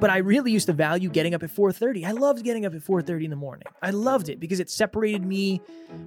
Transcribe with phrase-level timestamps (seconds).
[0.00, 2.04] but I really used to value getting up at 4:30.
[2.04, 3.66] I loved getting up at 4:30 in the morning.
[3.82, 5.60] I loved it because it separated me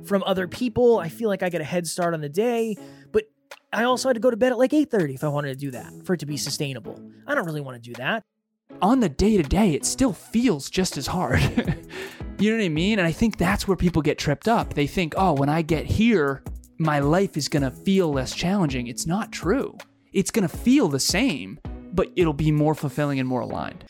[0.04, 1.00] from other people.
[1.00, 2.76] I feel like I get a head start on the day,
[3.12, 3.26] but
[3.72, 5.72] I also had to go to bed at like 8:30 if I wanted to do
[5.72, 7.00] that for it to be sustainable.
[7.28, 8.24] I don't really want to do that.
[8.82, 11.42] On the day to day, it still feels just as hard.
[12.40, 13.00] you know what I mean?
[13.00, 14.74] And I think that's where people get tripped up.
[14.74, 16.44] They think, oh, when I get here,
[16.80, 18.88] my life is going to feel less challenging.
[18.88, 19.78] It's not true.
[20.12, 21.60] It's going to feel the same,
[21.94, 23.86] but it'll be more fulfilling and more aligned.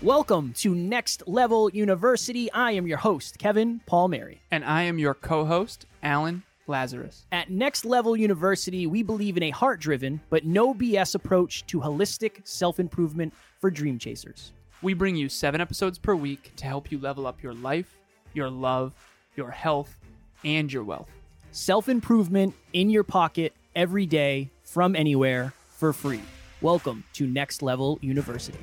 [0.00, 2.52] Welcome to Next Level University.
[2.52, 4.40] I am your host, Kevin Palmieri.
[4.52, 7.22] And I am your co host, Alan Lazaros.
[7.32, 11.80] At Next Level University, we believe in a heart driven, but no BS approach to
[11.80, 14.52] holistic self improvement for dream chasers.
[14.82, 17.96] We bring you seven episodes per week to help you level up your life,
[18.34, 18.92] your love,
[19.34, 19.98] your health,
[20.44, 21.10] and your wealth.
[21.50, 26.22] Self improvement in your pocket every day from anywhere for free.
[26.60, 28.58] Welcome to Next Level University.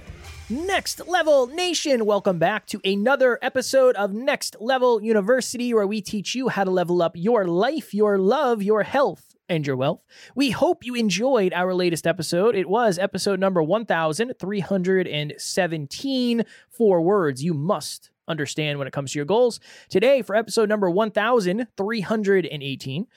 [0.50, 6.36] Next Level Nation, welcome back to another episode of Next Level University, where we teach
[6.36, 10.02] you how to level up your life, your love, your health, and your wealth.
[10.36, 12.54] We hope you enjoyed our latest episode.
[12.54, 19.26] It was episode number 1317 Four words you must understand when it comes to your
[19.26, 19.62] goals.
[19.88, 23.08] Today, for episode number 1318,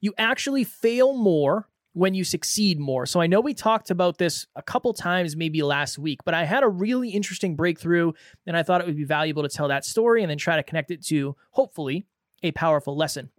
[0.00, 3.04] you actually fail more when you succeed more.
[3.04, 6.44] So I know we talked about this a couple times maybe last week, but I
[6.44, 8.12] had a really interesting breakthrough
[8.46, 10.62] and I thought it would be valuable to tell that story and then try to
[10.62, 12.06] connect it to hopefully
[12.42, 13.30] a powerful lesson.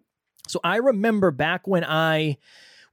[0.47, 2.37] So I remember back when I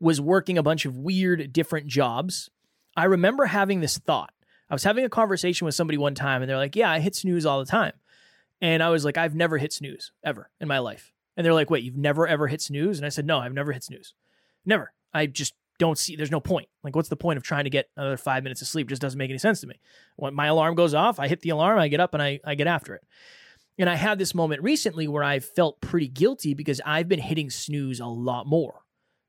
[0.00, 2.50] was working a bunch of weird different jobs,
[2.96, 4.32] I remember having this thought.
[4.70, 7.16] I was having a conversation with somebody one time and they're like, "Yeah, I hit
[7.16, 7.94] snooze all the time."
[8.60, 11.70] And I was like, "I've never hit snooze ever in my life." And they're like,
[11.70, 14.14] "Wait, you've never ever hit snooze?" And I said, "No, I've never hit snooze.
[14.64, 16.68] Never." I just don't see there's no point.
[16.82, 18.88] Like what's the point of trying to get another 5 minutes of sleep?
[18.88, 19.80] It just doesn't make any sense to me.
[20.16, 22.54] When my alarm goes off, I hit the alarm, I get up and I I
[22.54, 23.02] get after it.
[23.78, 27.48] And I had this moment recently where I felt pretty guilty because I've been hitting
[27.48, 28.82] snooze a lot more.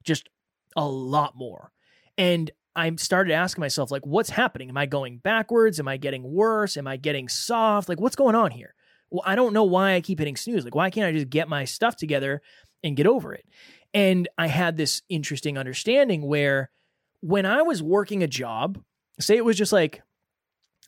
[0.04, 0.28] Just
[0.76, 1.72] a lot more.
[2.18, 4.70] And I started asking myself like what's happening?
[4.70, 5.80] Am I going backwards?
[5.80, 6.78] Am I getting worse?
[6.78, 7.90] Am I getting soft?
[7.90, 8.74] Like what's going on here?
[9.12, 10.64] Well, I don't know why I keep hitting snooze.
[10.64, 12.42] Like why can't I just get my stuff together
[12.84, 13.46] and get over it?
[13.94, 16.70] And I had this interesting understanding where
[17.22, 18.82] when I was working a job,
[19.20, 20.02] say it was just like,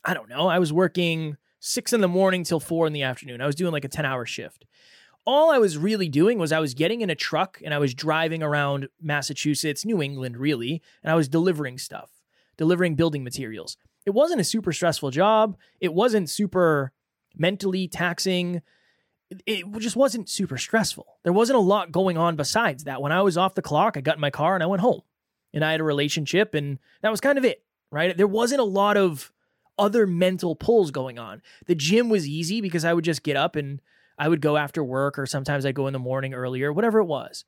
[0.04, 3.40] I don't know, I was working six in the morning till four in the afternoon.
[3.40, 4.64] I was doing like a 10 hour shift.
[5.24, 7.94] All I was really doing was I was getting in a truck and I was
[7.94, 12.10] driving around Massachusetts, New England, really, and I was delivering stuff,
[12.56, 13.76] delivering building materials.
[14.04, 15.56] It wasn't a super stressful job.
[15.80, 16.92] It wasn't super
[17.36, 18.62] mentally taxing
[19.46, 21.06] it just wasn't super stressful.
[21.22, 23.00] There wasn't a lot going on besides that.
[23.00, 25.02] When I was off the clock, I got in my car and I went home.
[25.54, 28.16] And I had a relationship and that was kind of it, right?
[28.16, 29.32] There wasn't a lot of
[29.78, 31.42] other mental pulls going on.
[31.66, 33.80] The gym was easy because I would just get up and
[34.18, 37.04] I would go after work or sometimes I'd go in the morning earlier, whatever it
[37.04, 37.44] was.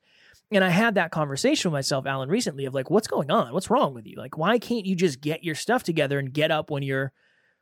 [0.51, 3.53] And I had that conversation with myself, Alan, recently of like, what's going on?
[3.53, 4.17] What's wrong with you?
[4.17, 7.11] Like, why can't you just get your stuff together and get up when your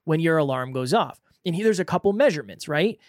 [0.04, 1.22] when your alarm goes off?
[1.46, 3.00] And here there's a couple measurements, right?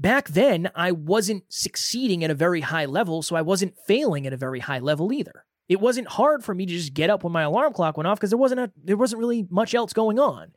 [0.00, 4.32] Back then, I wasn't succeeding at a very high level, so I wasn't failing at
[4.32, 5.44] a very high level either.
[5.68, 8.18] It wasn't hard for me to just get up when my alarm clock went off
[8.18, 10.52] because there wasn't a, there wasn't really much else going on.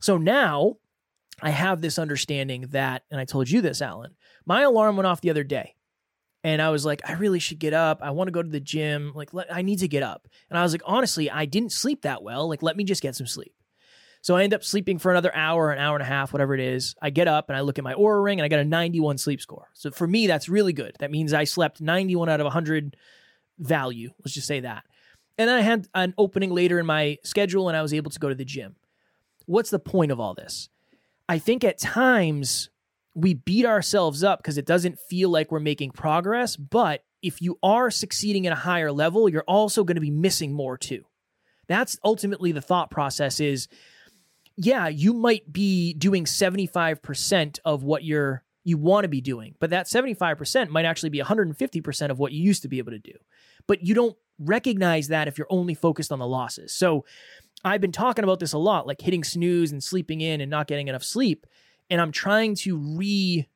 [0.00, 0.76] So now
[1.42, 4.14] I have this understanding that, and I told you this, Alan,
[4.46, 5.74] my alarm went off the other day.
[6.44, 7.98] And I was like, I really should get up.
[8.00, 9.10] I want to go to the gym.
[9.12, 10.28] Like, I need to get up.
[10.48, 12.48] And I was like, honestly, I didn't sleep that well.
[12.48, 13.52] Like, let me just get some sleep.
[14.20, 16.60] So I end up sleeping for another hour, an hour and a half, whatever it
[16.60, 16.94] is.
[17.00, 19.18] I get up and I look at my Oura ring and I got a 91
[19.18, 19.68] sleep score.
[19.74, 20.96] So for me, that's really good.
[20.98, 22.96] That means I slept 91 out of 100
[23.58, 24.10] value.
[24.20, 24.84] Let's just say that.
[25.38, 28.18] And then I had an opening later in my schedule and I was able to
[28.18, 28.74] go to the gym.
[29.46, 30.68] What's the point of all this?
[31.28, 32.70] I think at times
[33.14, 36.56] we beat ourselves up because it doesn't feel like we're making progress.
[36.56, 40.52] But if you are succeeding at a higher level, you're also going to be missing
[40.52, 41.04] more too.
[41.68, 43.68] That's ultimately the thought process is
[44.58, 49.70] yeah, you might be doing 75% of what you're you want to be doing, but
[49.70, 53.14] that 75% might actually be 150% of what you used to be able to do.
[53.66, 56.74] But you don't recognize that if you're only focused on the losses.
[56.74, 57.06] So
[57.64, 60.66] I've been talking about this a lot, like hitting snooze and sleeping in and not
[60.66, 61.46] getting enough sleep.
[61.88, 63.48] And I'm trying to re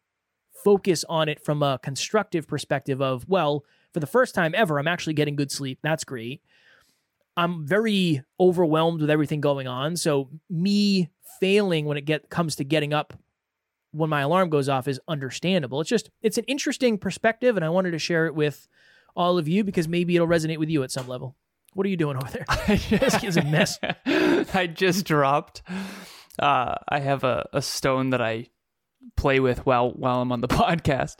[0.65, 4.89] focus on it from a constructive perspective of, well, for the first time ever, I'm
[4.89, 5.81] actually getting good sleep.
[5.83, 6.41] That's great.
[7.37, 9.97] I'm very overwhelmed with everything going on.
[9.97, 13.15] So me failing when it get comes to getting up
[13.93, 15.81] when my alarm goes off is understandable.
[15.81, 18.67] It's just it's an interesting perspective and I wanted to share it with
[19.15, 21.37] all of you because maybe it'll resonate with you at some level.
[21.75, 22.45] What are you doing over there?
[22.49, 23.79] I This kid's a mess.
[24.07, 25.63] I just dropped.
[26.39, 28.49] Uh, I have a, a stone that I
[29.17, 31.17] play with while while I'm on the podcast,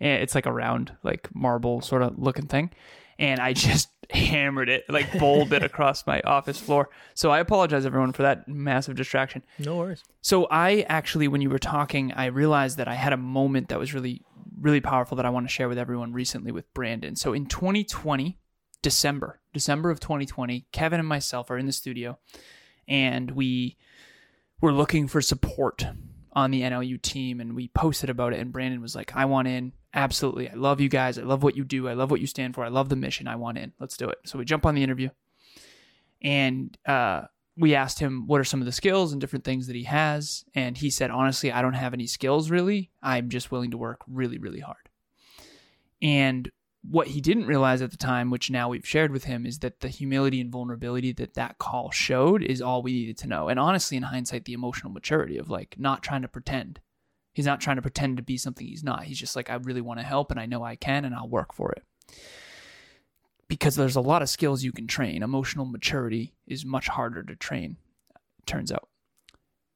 [0.00, 2.70] and it's like a round, like marble sort of looking thing,
[3.18, 6.90] and I just hammered it, like bowled it across my office floor.
[7.14, 9.42] So I apologize everyone for that massive distraction.
[9.58, 10.02] No worries.
[10.20, 13.78] So I actually, when you were talking, I realized that I had a moment that
[13.78, 14.22] was really,
[14.60, 17.16] really powerful that I want to share with everyone recently with Brandon.
[17.16, 18.38] So in 2020,
[18.82, 22.18] December, December of 2020, Kevin and myself are in the studio,
[22.86, 23.78] and we
[24.60, 25.86] were looking for support
[26.34, 28.40] on the NLU team, and we posted about it.
[28.40, 30.48] And Brandon was like, "I want in, absolutely.
[30.50, 31.18] I love you guys.
[31.18, 31.88] I love what you do.
[31.88, 32.64] I love what you stand for.
[32.64, 33.28] I love the mission.
[33.28, 33.72] I want in.
[33.78, 35.10] Let's do it." So we jump on the interview,
[36.22, 37.22] and uh,
[37.56, 40.44] we asked him what are some of the skills and different things that he has
[40.54, 44.00] and he said honestly i don't have any skills really i'm just willing to work
[44.08, 44.88] really really hard
[46.02, 46.50] and
[46.90, 49.80] what he didn't realize at the time which now we've shared with him is that
[49.80, 53.58] the humility and vulnerability that that call showed is all we needed to know and
[53.58, 56.80] honestly in hindsight the emotional maturity of like not trying to pretend
[57.34, 59.82] he's not trying to pretend to be something he's not he's just like i really
[59.82, 61.84] want to help and i know i can and i'll work for it
[63.48, 65.22] because there's a lot of skills you can train.
[65.22, 67.76] Emotional maturity is much harder to train,
[68.46, 68.88] turns out.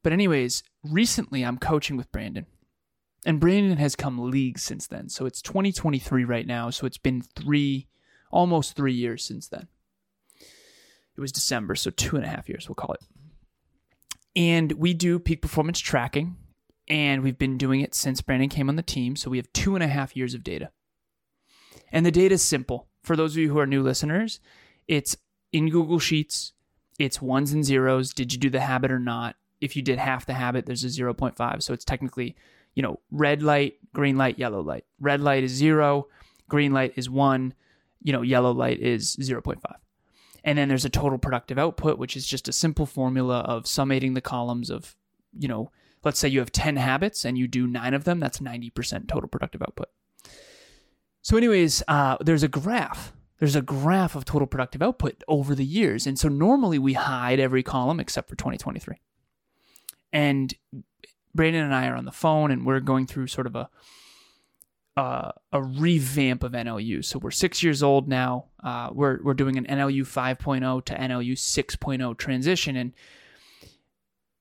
[0.02, 2.46] But, anyways, recently I'm coaching with Brandon,
[3.26, 5.08] and Brandon has come leagues since then.
[5.08, 6.70] So it's 2023 right now.
[6.70, 7.88] So it's been three,
[8.30, 9.68] almost three years since then.
[11.16, 13.00] It was December, so two and a half years, we'll call it.
[14.36, 16.36] And we do peak performance tracking,
[16.88, 19.16] and we've been doing it since Brandon came on the team.
[19.16, 20.70] So we have two and a half years of data.
[21.92, 24.38] And the data is simple for those of you who are new listeners,
[24.86, 25.16] it's
[25.52, 26.52] in Google Sheets.
[26.98, 28.12] It's ones and zeros.
[28.12, 29.36] Did you do the habit or not?
[29.60, 31.62] If you did half the habit, there's a 0.5.
[31.62, 32.36] So it's technically,
[32.74, 34.84] you know, red light, green light, yellow light.
[35.00, 36.08] Red light is zero,
[36.48, 37.54] green light is one,
[38.02, 39.58] you know, yellow light is 0.5.
[40.44, 44.14] And then there's a total productive output, which is just a simple formula of summating
[44.14, 44.96] the columns of,
[45.36, 45.70] you know,
[46.04, 49.28] let's say you have 10 habits and you do nine of them, that's 90% total
[49.28, 49.88] productive output.
[51.22, 53.12] So, anyways, uh, there's a graph.
[53.38, 56.06] There's a graph of total productive output over the years.
[56.06, 58.96] And so normally we hide every column except for 2023.
[60.12, 60.54] And
[61.34, 63.70] Brandon and I are on the phone and we're going through sort of a
[64.98, 67.04] uh, a revamp of NLU.
[67.04, 68.46] So we're six years old now.
[68.64, 72.92] Uh, we're we're doing an NLU 5.0 to NLU 6.0 transition, and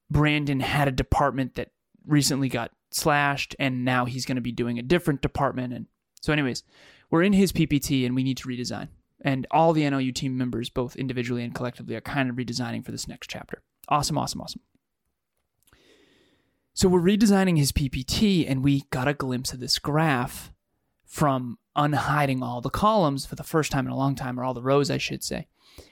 [0.09, 1.71] Brandon had a department that
[2.05, 5.73] recently got slashed, and now he's going to be doing a different department.
[5.73, 5.87] And
[6.21, 6.63] so, anyways,
[7.09, 8.89] we're in his PPT and we need to redesign.
[9.21, 12.91] And all the NLU team members, both individually and collectively, are kind of redesigning for
[12.91, 13.61] this next chapter.
[13.89, 14.61] Awesome, awesome, awesome.
[16.73, 20.51] So we're redesigning his PPT and we got a glimpse of this graph
[21.05, 24.53] from unhiding all the columns for the first time in a long time, or all
[24.53, 25.47] the rows, I should say.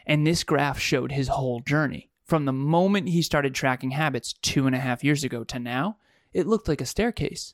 [0.05, 4.65] And this graph showed his whole journey from the moment he started tracking habits two
[4.67, 5.97] and a half years ago to now.
[6.33, 7.53] It looked like a staircase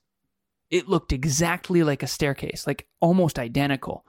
[0.72, 4.06] it looked exactly like a staircase, like almost identical.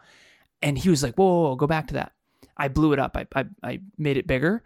[0.62, 2.12] And he was like, whoa, whoa, whoa go back to that.
[2.56, 3.17] I blew it up.
[3.17, 4.62] I, I, I made it bigger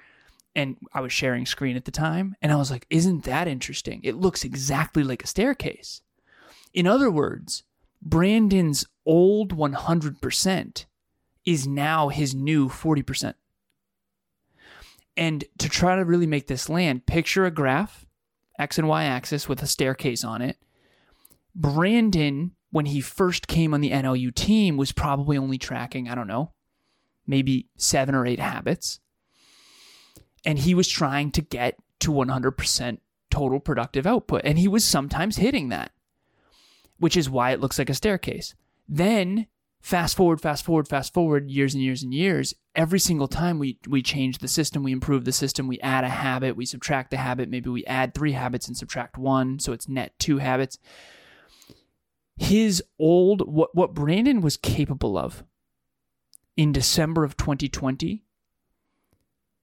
[0.55, 2.37] and I was sharing screen at the time.
[2.43, 4.01] And I was like, isn't that interesting?
[4.05, 6.03] It looks exactly like a staircase.
[6.75, 7.63] In other words,
[8.03, 10.85] Brandon's old 100%
[11.47, 13.35] is now his new 40%.
[15.17, 18.05] And to try to really make this land, picture a graph,
[18.59, 20.57] X and Y axis with a staircase on it,
[21.55, 26.27] Brandon, when he first came on the NLU team, was probably only tracking, I don't
[26.27, 26.53] know,
[27.27, 29.01] maybe seven or eight habits.
[30.45, 32.99] And he was trying to get to 100%
[33.31, 34.43] total productive output.
[34.45, 35.93] And he was sometimes hitting that,
[36.99, 38.55] which is why it looks like a staircase.
[38.89, 39.47] Then,
[39.81, 43.79] fast forward, fast forward, fast forward, years and years and years, every single time we,
[43.89, 47.17] we change the system, we improve the system, we add a habit, we subtract the
[47.17, 49.59] habit, maybe we add three habits and subtract one.
[49.59, 50.79] So it's net two habits
[52.37, 55.43] his old what what Brandon was capable of
[56.57, 58.25] in December of 2020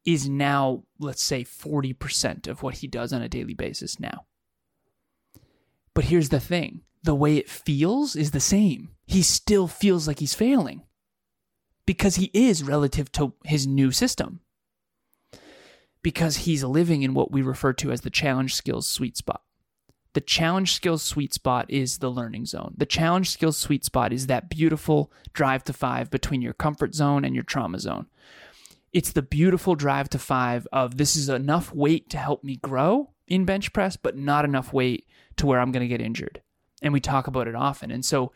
[0.05, 4.25] is now let's say 40% of what he does on a daily basis now.
[5.93, 8.89] But here's the thing, the way it feels is the same.
[9.05, 10.81] He still feels like he's failing
[11.85, 14.39] because he is relative to his new system.
[16.01, 19.41] Because he's living in what we refer to as the challenge skills sweet spot.
[20.13, 22.75] The challenge skills sweet spot is the learning zone.
[22.77, 27.25] The challenge skills sweet spot is that beautiful drive to five between your comfort zone
[27.25, 28.05] and your trauma zone.
[28.91, 33.09] It's the beautiful drive to five of this is enough weight to help me grow
[33.27, 36.41] in bench press, but not enough weight to where I'm going to get injured.
[36.83, 37.89] And we talk about it often.
[37.89, 38.31] And so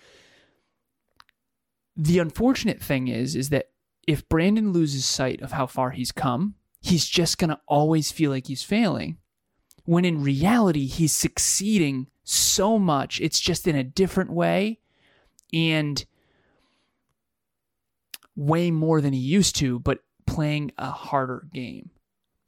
[1.97, 3.69] the unfortunate thing is, is that
[4.07, 8.31] if Brandon loses sight of how far he's come, he's just going to always feel
[8.31, 9.17] like he's failing.
[9.83, 13.19] When in reality, he's succeeding so much.
[13.19, 14.79] It's just in a different way
[15.51, 16.05] and
[18.35, 21.89] way more than he used to, but playing a harder game.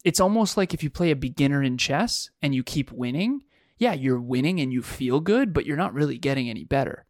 [0.04, 3.42] It's almost like if you play a beginner in chess and you keep winning,
[3.78, 7.06] yeah, you're winning and you feel good, but you're not really getting any better.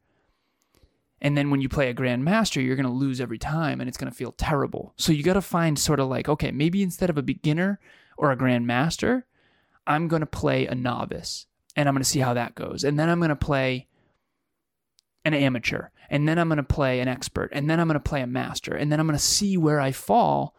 [1.21, 3.97] And then when you play a grandmaster, you're going to lose every time and it's
[3.97, 4.93] going to feel terrible.
[4.97, 7.79] So you got to find sort of like, okay, maybe instead of a beginner
[8.17, 9.23] or a grandmaster,
[9.85, 12.83] I'm going to play a novice and I'm going to see how that goes.
[12.83, 13.87] And then I'm going to play
[15.25, 15.89] an amateur.
[16.09, 17.49] And then I'm going to play an expert.
[17.53, 18.75] And then I'm going to play a master.
[18.75, 20.55] And then I'm going to see where I fall.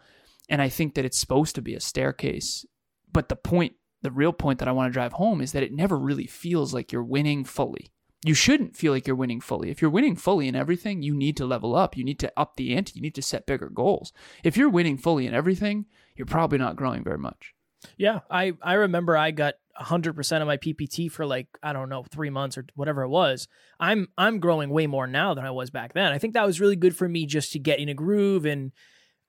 [0.49, 2.67] And I think that it's supposed to be a staircase.
[3.13, 5.73] But the point, the real point that I want to drive home is that it
[5.73, 7.93] never really feels like you're winning fully.
[8.23, 9.71] You shouldn't feel like you're winning fully.
[9.71, 11.97] If you're winning fully in everything, you need to level up.
[11.97, 12.93] You need to up the ante.
[12.95, 14.13] You need to set bigger goals.
[14.45, 15.87] If you're winning fully in everything,
[16.17, 17.55] you're probably not growing very much.
[17.97, 22.05] Yeah, I I remember I got 100% of my PPT for like I don't know,
[22.11, 23.49] 3 months or whatever it was.
[23.79, 26.13] I'm I'm growing way more now than I was back then.
[26.13, 28.73] I think that was really good for me just to get in a groove and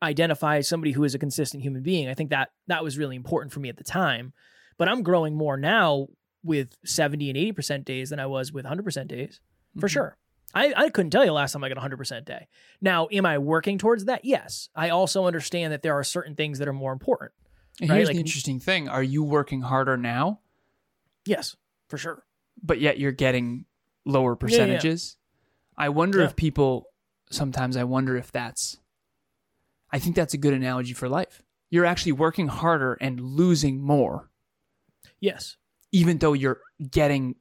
[0.03, 2.09] identify somebody who is a consistent human being.
[2.09, 4.33] I think that that was really important for me at the time.
[4.77, 6.07] But I'm growing more now
[6.43, 9.39] with 70 and 80% days than I was with 100% days.
[9.79, 9.93] For mm-hmm.
[9.93, 10.17] sure.
[10.53, 12.47] I, I couldn't tell you last time I got a 100% day.
[12.81, 14.25] Now, am I working towards that?
[14.25, 14.69] Yes.
[14.75, 17.31] I also understand that there are certain things that are more important.
[17.79, 17.97] And right?
[17.97, 20.39] here's like, the interesting thing: Are you working harder now?
[21.25, 21.55] Yes,
[21.87, 22.23] for sure.
[22.61, 23.65] But yet you're getting
[24.05, 25.17] lower percentages.
[25.77, 25.85] Yeah, yeah.
[25.85, 26.25] I wonder yeah.
[26.25, 26.87] if people.
[27.29, 28.77] Sometimes I wonder if that's.
[29.91, 31.43] I think that's a good analogy for life.
[31.69, 34.29] You're actually working harder and losing more.
[35.21, 35.55] Yes.
[35.91, 37.35] Even though you're getting,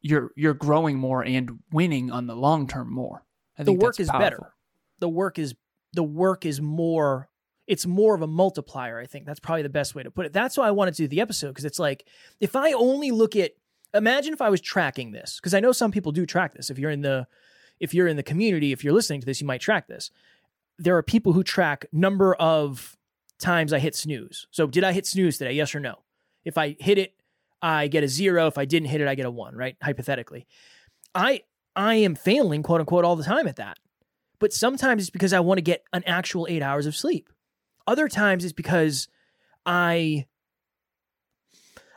[0.00, 3.24] you're you're growing more and winning on the long term more.
[3.58, 4.24] the work is powerful.
[4.24, 4.52] better.
[5.00, 5.54] The work is
[5.92, 7.28] the work is more
[7.66, 8.98] it's more of a multiplier.
[8.98, 10.32] I think that's probably the best way to put it.
[10.32, 12.06] That's why I wanted to do the episode because it's like
[12.40, 13.52] if I only look at
[13.94, 16.70] imagine if I was tracking this because I know some people do track this.
[16.70, 17.26] If you're in the
[17.78, 20.10] if you're in the community, if you're listening to this, you might track this.
[20.78, 22.96] There are people who track number of
[23.38, 24.46] times I hit snooze.
[24.50, 25.52] So did I hit snooze today?
[25.52, 25.96] Yes or no?
[26.44, 27.14] If I hit it,
[27.60, 28.46] I get a zero.
[28.46, 29.76] If I didn't hit it, I get a one, right?
[29.82, 30.46] Hypothetically.
[31.14, 31.42] I
[31.74, 33.78] I am failing, quote unquote, all the time at that.
[34.38, 37.28] But sometimes it's because I want to get an actual eight hours of sleep.
[37.86, 39.08] Other times it's because
[39.66, 40.26] I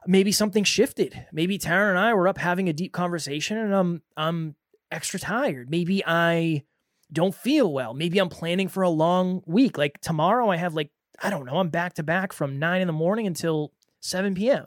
[0.07, 1.27] maybe something shifted.
[1.31, 4.55] Maybe Tara and I were up having a deep conversation and I'm I'm
[4.91, 5.69] extra tired.
[5.69, 6.63] Maybe I
[7.11, 7.93] don't feel well.
[7.93, 9.77] Maybe I'm planning for a long week.
[9.77, 10.91] Like tomorrow I have like
[11.21, 14.65] I don't know, I'm back to back from 9 in the morning until 7 p.m.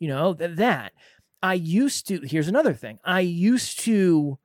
[0.00, 0.92] You know, th- that.
[1.42, 2.98] I used to here's another thing.
[3.04, 4.38] I used to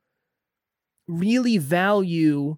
[1.08, 2.56] really value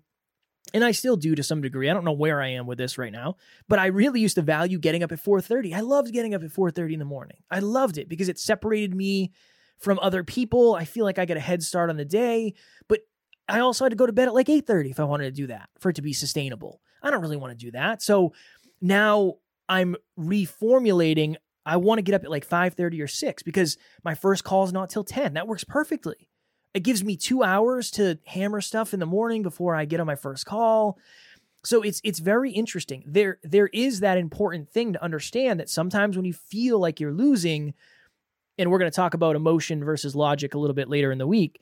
[0.74, 1.88] and I still do to some degree.
[1.88, 3.36] I don't know where I am with this right now,
[3.68, 5.74] but I really used to value getting up at 4:30.
[5.74, 7.38] I loved getting up at 4:30 in the morning.
[7.50, 9.32] I loved it because it separated me
[9.78, 10.74] from other people.
[10.74, 12.54] I feel like I get a head start on the day,
[12.88, 13.00] but
[13.48, 15.46] I also had to go to bed at like 8:30 if I wanted to do
[15.46, 16.80] that for it to be sustainable.
[17.02, 18.02] I don't really want to do that.
[18.02, 18.32] So
[18.80, 19.34] now
[19.68, 21.36] I'm reformulating
[21.68, 24.72] I want to get up at like 5:30 or 6 because my first call is
[24.72, 25.34] not till 10.
[25.34, 26.28] That works perfectly.
[26.74, 30.06] It gives me two hours to hammer stuff in the morning before I get on
[30.06, 30.98] my first call.
[31.64, 33.04] So it's it's very interesting.
[33.06, 37.12] There there is that important thing to understand that sometimes when you feel like you're
[37.12, 37.74] losing,
[38.58, 41.26] and we're going to talk about emotion versus logic a little bit later in the
[41.26, 41.60] week.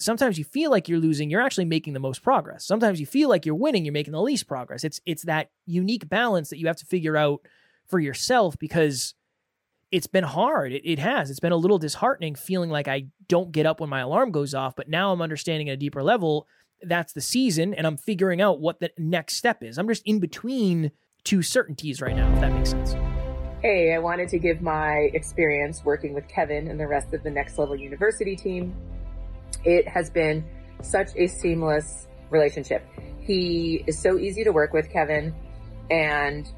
[0.00, 2.64] Sometimes you feel like you're losing, you're actually making the most progress.
[2.64, 4.84] Sometimes you feel like you're winning, you're making the least progress.
[4.84, 7.40] It's it's that unique balance that you have to figure out
[7.88, 9.14] for yourself because
[9.90, 10.72] it's been hard.
[10.72, 11.30] It, it has.
[11.30, 14.54] It's been a little disheartening feeling like I don't get up when my alarm goes
[14.54, 14.76] off.
[14.76, 16.46] But now I'm understanding at a deeper level
[16.82, 19.78] that's the season and I'm figuring out what the next step is.
[19.78, 20.92] I'm just in between
[21.24, 22.94] two certainties right now, if that makes sense.
[23.60, 27.30] Hey, I wanted to give my experience working with Kevin and the rest of the
[27.30, 28.74] Next Level University team.
[29.64, 30.44] It has been
[30.80, 32.86] such a seamless relationship.
[33.20, 35.34] He is so easy to work with, Kevin,
[35.90, 36.48] and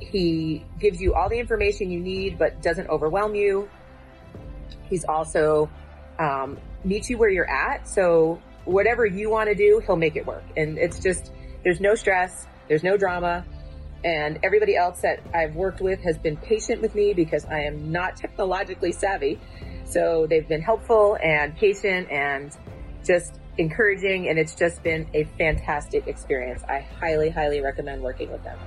[0.00, 3.68] he gives you all the information you need, but doesn't overwhelm you.
[4.88, 5.70] He's also
[6.18, 7.88] um, meets you where you're at.
[7.88, 10.44] So whatever you want to do, he'll make it work.
[10.56, 11.32] And it's just
[11.64, 13.44] there's no stress, there's no drama.
[14.04, 17.92] And everybody else that I've worked with has been patient with me because I am
[17.92, 19.38] not technologically savvy.
[19.84, 22.50] So they've been helpful and patient and
[23.04, 24.28] just encouraging.
[24.28, 26.62] And it's just been a fantastic experience.
[26.68, 28.58] I highly, highly recommend working with them.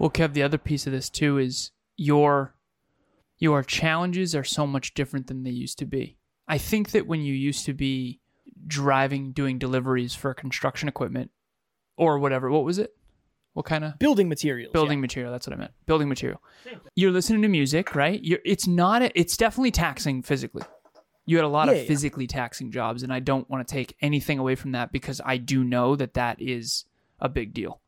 [0.00, 2.54] Well, Kev, the other piece of this too is your
[3.38, 6.16] your challenges are so much different than they used to be.
[6.48, 8.20] I think that when you used to be
[8.66, 11.30] driving doing deliveries for construction equipment
[11.96, 12.50] or whatever.
[12.50, 12.94] What was it?
[13.52, 14.72] What kind of Building materials.
[14.72, 15.32] building material?
[15.32, 15.72] That's what I meant.
[15.86, 16.40] Building material.
[16.94, 18.22] You're listening to music, right?
[18.22, 18.38] You're.
[18.44, 19.02] It's not.
[19.02, 20.62] A, it's definitely taxing physically.
[21.26, 21.84] You had a lot Yeah, of yeah.
[21.88, 25.36] physically taxing jobs, and I don't want to take anything away from that because I
[25.36, 26.84] do know that that is
[27.18, 27.80] a big deal.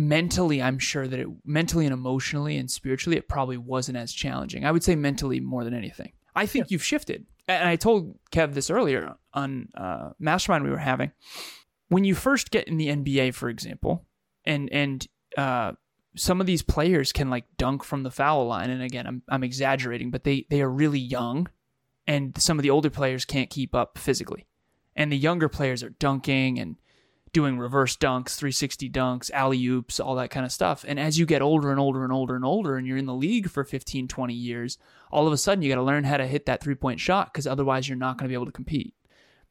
[0.00, 4.64] Mentally, I'm sure that it mentally and emotionally and spiritually, it probably wasn't as challenging.
[4.64, 6.12] I would say mentally more than anything.
[6.36, 10.76] I think you've shifted, and I told Kev this earlier on uh, Mastermind we were
[10.78, 11.10] having.
[11.88, 14.06] When you first get in the NBA, for example,
[14.44, 15.04] and and
[15.36, 15.72] uh,
[16.14, 19.42] some of these players can like dunk from the foul line, and again, I'm I'm
[19.42, 21.48] exaggerating, but they they are really young,
[22.06, 24.46] and some of the older players can't keep up physically,
[24.94, 26.76] and the younger players are dunking and
[27.32, 30.84] doing reverse dunks, 360 dunks, alley oops, all that kind of stuff.
[30.86, 33.14] And as you get older and older and older and older, and you're in the
[33.14, 34.78] league for 15, 20 years,
[35.10, 37.32] all of a sudden you got to learn how to hit that three point shot
[37.32, 38.94] because otherwise you're not going to be able to compete.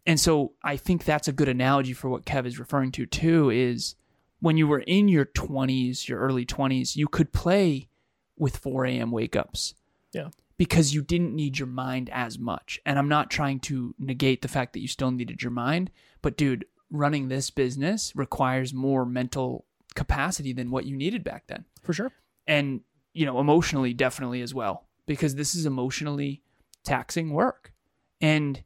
[0.06, 3.50] And so I think that's a good analogy for what Kev is referring to too
[3.50, 3.96] is
[4.40, 7.90] when you were in your 20s, your early 20s, you could play
[8.38, 9.12] with 4 a.m.
[9.12, 9.74] wake ups.
[10.14, 10.30] Yeah.
[10.58, 12.80] Because you didn't need your mind as much.
[12.86, 15.92] And I'm not trying to negate the fact that you still needed your mind,
[16.22, 19.66] but dude, running this business requires more mental
[19.96, 21.66] capacity than what you needed back then.
[21.84, 22.12] For sure.
[22.46, 22.82] and
[23.14, 26.44] you know emotionally definitely as well because this is emotionally
[26.84, 27.74] taxing work.
[28.22, 28.64] And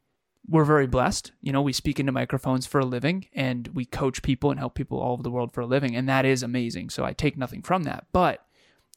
[0.48, 1.32] we're very blessed.
[1.40, 4.74] You know we speak into microphones for a living and we coach people and help
[4.74, 6.90] people all over the world for a living and that is amazing.
[6.90, 8.06] So i take nothing from that.
[8.12, 8.44] But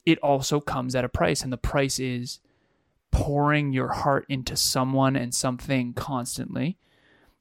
[0.04, 2.40] it also comes at a price and the price is
[3.10, 6.78] pouring your heart into someone and something constantly.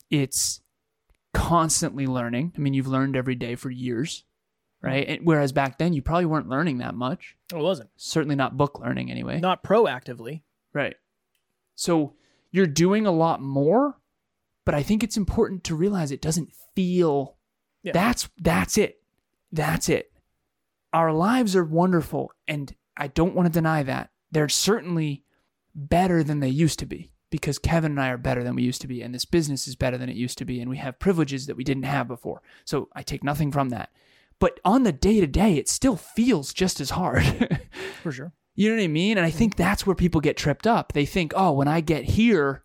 [0.10, 0.62] It's
[1.36, 4.24] constantly learning i mean you've learned every day for years
[4.78, 4.88] mm-hmm.
[4.88, 7.90] right and whereas back then you probably weren't learning that much oh, It wasn't.
[7.98, 9.40] certainly not book learning anyway.
[9.40, 10.42] Not proactively.
[10.74, 10.96] Right.
[11.76, 12.14] So
[12.52, 13.98] you're doing a lot more,
[14.66, 17.38] but I think it's important to realize it doesn't feel
[17.84, 17.92] Yeah.
[17.94, 19.02] that's that's it.
[19.52, 20.12] That's it.
[20.94, 24.10] Our lives are wonderful and I don't want to deny that.
[24.32, 25.24] They're certainly
[25.74, 28.82] better than they used to be because Kevin and I are better than we used
[28.82, 31.00] to be and this business is better than it used to be and we have
[31.00, 32.42] privileges that we didn't have before.
[32.64, 33.92] So I take nothing from that.
[34.40, 37.60] But on the day to day, it still feels just as hard.
[38.04, 38.34] For sure.
[38.56, 39.18] You know what I mean?
[39.18, 40.94] And I think that's where people get tripped up.
[40.94, 42.64] They think, oh, when I get here,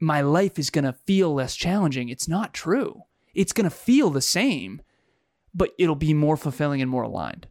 [0.00, 2.08] my life is going to feel less challenging.
[2.08, 3.02] It's not true.
[3.34, 4.82] It's going to feel the same,
[5.54, 7.46] but it'll be more fulfilling and more aligned.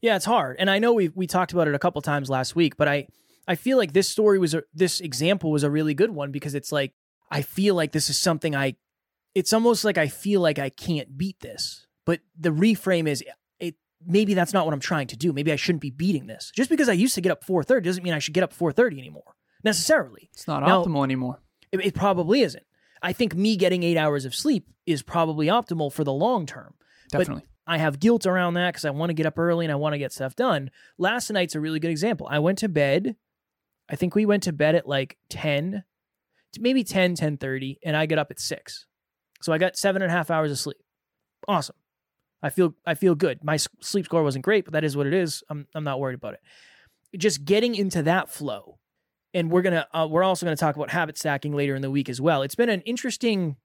[0.00, 0.56] Yeah, it's hard.
[0.58, 3.08] And I know we we talked about it a couple times last week, but I
[3.48, 6.54] I feel like this story was a this example was a really good one because
[6.54, 6.92] it's like
[7.30, 8.76] I feel like this is something I
[9.34, 11.86] it's almost like I feel like I can't beat this.
[12.04, 13.22] But the reframe is
[13.58, 13.76] it
[14.06, 15.32] maybe that's not what I'm trying to do.
[15.32, 16.50] Maybe I shouldn't be beating this.
[16.54, 18.98] Just because I used to get up 4:30 doesn't mean I should get up 4:30
[18.98, 20.30] anymore necessarily.
[20.32, 21.40] It's not Now- optimal anymore.
[21.72, 22.64] It, it probably isn't.
[23.02, 26.74] I think me getting 8 hours of sleep is probably optimal for the long term.
[27.10, 27.44] Definitely.
[27.66, 29.92] I have guilt around that because I want to get up early and I want
[29.94, 30.70] to get stuff done.
[30.98, 32.26] Last night's a really good example.
[32.30, 33.16] I went to bed.
[33.90, 35.82] I think we went to bed at like 10,
[36.58, 38.86] maybe 10, 10.30, and I get up at 6.
[39.42, 40.76] So I got seven and a half hours of sleep.
[41.48, 41.76] Awesome.
[42.42, 43.44] I feel I feel good.
[43.44, 45.42] My sleep score wasn't great, but that is what it is.
[45.50, 46.40] I'm I'm not worried about it.
[47.18, 48.78] Just getting into that flow,
[49.34, 52.08] and we're gonna uh, we're also gonna talk about habit stacking later in the week
[52.08, 52.42] as well.
[52.42, 53.56] It's been an interesting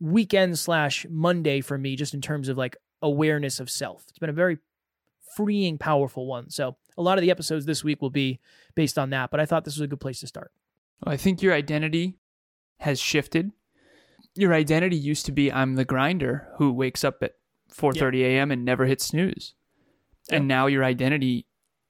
[0.00, 4.04] weekend slash Monday for me, just in terms of like awareness of self.
[4.08, 4.58] It's been a very
[5.36, 6.50] freeing, powerful one.
[6.50, 8.40] So a lot of the episodes this week will be
[8.74, 9.30] based on that.
[9.30, 10.52] But I thought this was a good place to start.
[11.02, 12.18] I think your identity
[12.80, 13.52] has shifted.
[14.34, 17.34] Your identity used to be I'm the grinder who wakes up at
[17.72, 18.50] 4:30 a.m.
[18.50, 19.54] and never hits snooze.
[20.30, 21.46] And now your identity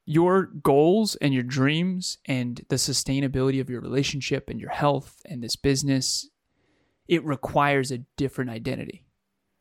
[0.06, 5.42] your goals and your dreams and the sustainability of your relationship and your health and
[5.42, 6.28] this business
[7.06, 9.04] it requires a different identity.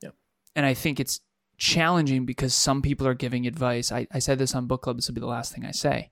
[0.01, 0.15] Yep.
[0.55, 1.19] And I think it's
[1.63, 3.89] challenging because some people are giving advice.
[3.89, 6.11] I, I said this on book club, this will be the last thing I say.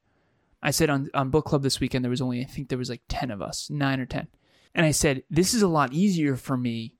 [0.63, 2.89] I said on, on book club this weekend there was only I think there was
[2.89, 4.27] like 10 of us, 9 or 10.
[4.73, 6.95] And I said this is a lot easier for me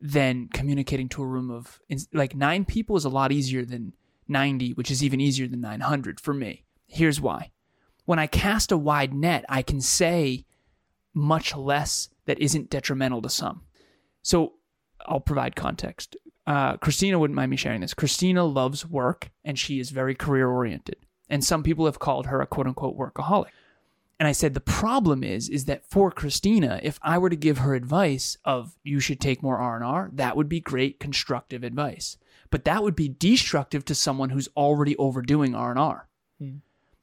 [0.00, 1.80] than communicating to a room of
[2.12, 3.94] like 9 people is a lot easier than
[4.28, 6.64] 90, which is even easier than 900 for me.
[6.86, 7.52] Here's why.
[8.04, 10.44] When I cast a wide net, I can say
[11.14, 13.62] much less that isn't detrimental to some.
[14.20, 14.54] So
[15.06, 16.16] I'll provide context.
[16.46, 17.94] Uh, Christina wouldn't mind me sharing this.
[17.94, 20.96] Christina loves work and she is very career oriented.
[21.28, 23.48] And some people have called her a quote unquote workaholic.
[24.18, 27.58] And I said the problem is is that for Christina, if I were to give
[27.58, 32.16] her advice of you should take more R&R, that would be great constructive advice.
[32.50, 36.08] But that would be destructive to someone who's already overdoing R&R.
[36.38, 36.56] Hmm.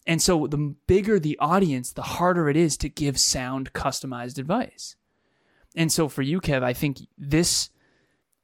[0.08, 4.96] And so the bigger the audience, the harder it is to give sound customized advice.
[5.76, 7.70] And so for you Kev, I think this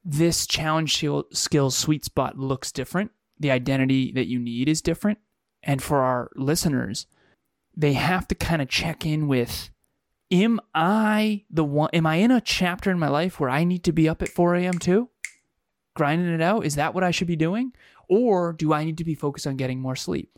[0.10, 3.12] this challenge skill- sweet spot looks different.
[3.38, 5.20] The identity that you need is different.
[5.62, 7.08] And for our listeners,
[7.76, 9.70] they have to kind of check in with
[10.32, 13.84] am I the one am I in a chapter in my life where I need
[13.84, 14.80] to be up at 4 a.m.
[14.80, 15.10] too?
[15.94, 16.66] Grinding it out?
[16.66, 17.74] Is that what I should be doing?
[18.08, 20.32] Or do I need to be focused on getting more sleep?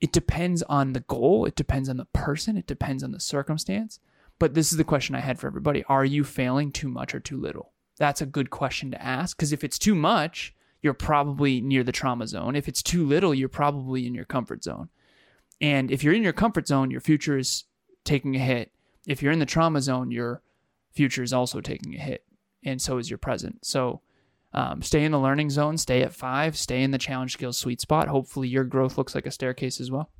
[0.00, 3.98] It depends on the goal, it depends on the person, it depends on the circumstance.
[4.38, 5.82] But this is the question I had for everybody.
[5.84, 7.72] Are you failing too much or too little?
[8.00, 11.92] That's a good question to ask because if it's too much, you're probably near the
[11.92, 12.56] trauma zone.
[12.56, 14.88] If it's too little, you're probably in your comfort zone.
[15.60, 17.64] And if you're in your comfort zone, your future is
[18.04, 18.72] taking a hit.
[19.06, 20.40] If you're in the trauma zone, your
[20.92, 22.24] future is also taking a hit,
[22.64, 23.66] and so is your present.
[23.66, 24.00] So
[24.54, 27.82] um, stay in the learning zone, stay at five, stay in the challenge skills sweet
[27.82, 28.08] spot.
[28.08, 30.10] Hopefully, your growth looks like a staircase as well.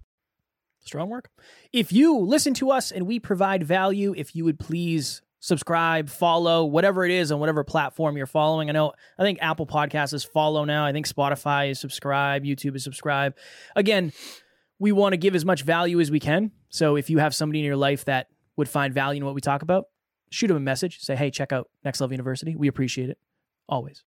[0.81, 1.31] Strong work.
[1.73, 6.65] If you listen to us and we provide value, if you would please subscribe, follow,
[6.65, 8.69] whatever it is on whatever platform you're following.
[8.69, 10.85] I know I think Apple Podcasts is follow now.
[10.85, 13.35] I think Spotify is subscribe, YouTube is subscribe.
[13.75, 14.13] Again,
[14.79, 16.53] we want to give as much value as we can.
[16.69, 19.41] So if you have somebody in your life that would find value in what we
[19.41, 19.87] talk about,
[20.31, 21.01] shoot them a message.
[21.01, 22.55] Say, hey, check out Next Level University.
[22.55, 23.19] We appreciate it.
[23.69, 24.05] Always.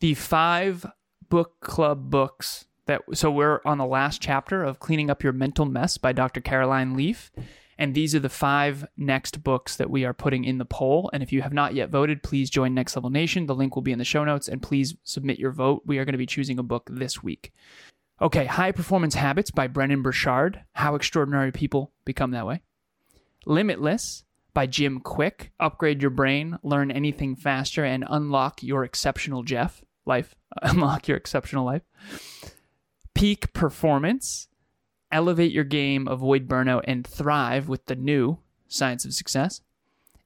[0.00, 0.86] The five
[1.28, 5.64] book club books that so we're on the last chapter of Cleaning Up Your Mental
[5.64, 6.40] Mess by Dr.
[6.40, 7.30] Caroline Leaf.
[7.82, 11.10] And these are the five next books that we are putting in the poll.
[11.12, 13.46] And if you have not yet voted, please join Next Level Nation.
[13.46, 15.82] The link will be in the show notes and please submit your vote.
[15.84, 17.52] We are going to be choosing a book this week.
[18.20, 20.60] Okay, High Performance Habits by Brendon Burchard.
[20.74, 22.62] How extraordinary people become that way.
[23.46, 24.22] Limitless
[24.54, 30.36] by Jim Kwik Upgrade your brain, learn anything faster, and unlock your exceptional Jeff life.
[30.62, 31.82] Unlock your exceptional life.
[33.12, 34.46] Peak Performance.
[35.12, 39.60] Elevate your game, avoid burnout, and thrive with the new Science of Success.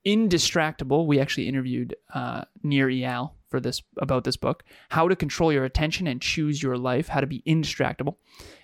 [0.07, 1.07] Indistractable.
[1.07, 4.63] We actually interviewed uh, Nir Eyal for this about this book.
[4.91, 7.09] How to control your attention and choose your life.
[7.09, 8.15] How to be indistractable.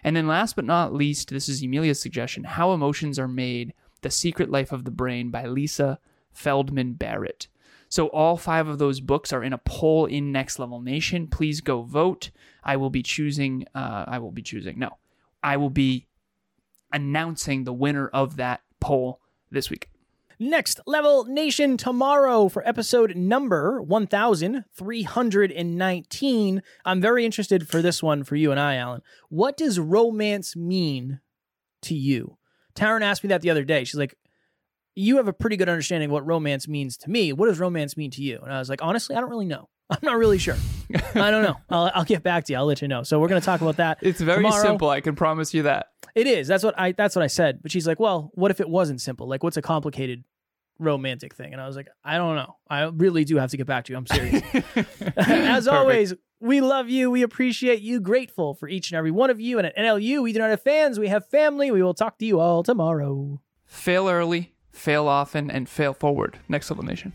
[0.05, 3.75] And then last but not least, this is Emilia's suggestion: How emotions are made.
[4.03, 5.99] The Secret Life of the Brain by Lisa
[6.33, 7.47] Feldman Barrett.
[7.89, 11.27] So all five of those books are in a poll in Next Level Nation.
[11.27, 12.31] Please go vote.
[12.65, 13.67] I will be choosing.
[13.75, 14.79] Uh, I will be choosing.
[14.79, 14.97] No,
[15.43, 16.07] I will be
[16.93, 19.89] announcing the winner of that poll this week.
[20.39, 26.63] Next Level Nation tomorrow for episode number 1319.
[26.85, 29.03] I'm very interested for this one for you and I, Alan.
[29.29, 31.21] What does romance mean
[31.83, 32.39] to you?
[32.75, 33.85] Taryn asked me that the other day.
[33.85, 34.17] She's like,
[34.95, 37.33] You have a pretty good understanding of what romance means to me.
[37.33, 38.41] What does romance mean to you?
[38.43, 39.69] And I was like, Honestly, I don't really know.
[39.93, 40.57] I'm not really sure.
[41.15, 41.57] I don't know.
[41.71, 42.59] I'll, I'll get back to you.
[42.59, 43.03] I'll let you know.
[43.03, 43.99] So we're going to talk about that.
[44.03, 44.63] It's very tomorrow.
[44.63, 44.91] simple.
[44.91, 45.89] I can promise you that.
[46.15, 46.47] It is.
[46.49, 46.93] That's what I.
[46.93, 47.61] That's what I said.
[47.63, 49.27] But she's like, "Well, what if it wasn't simple?
[49.27, 50.25] Like, what's a complicated
[50.79, 52.57] romantic thing?" And I was like, "I don't know.
[52.69, 53.97] I really do have to get back to you.
[53.97, 54.43] I'm serious."
[55.17, 57.11] As always, we love you.
[57.11, 57.99] We appreciate you.
[58.01, 59.57] Grateful for each and every one of you.
[59.57, 60.99] And at NLU, we do not have fans.
[60.99, 61.71] We have family.
[61.71, 63.41] We will talk to you all tomorrow.
[63.65, 66.39] Fail early, fail often, and fail forward.
[66.47, 67.15] Next Level Nation.